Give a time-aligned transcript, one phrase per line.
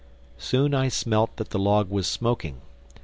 [0.39, 2.61] Soon I smelt that the log was smoking.